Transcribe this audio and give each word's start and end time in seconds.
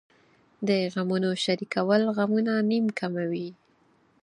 د 0.67 0.69
غمونو 0.93 1.29
شریکول 1.43 2.01
غمونه 2.15 2.53
نیم 2.69 2.85
کموي. 2.99 3.49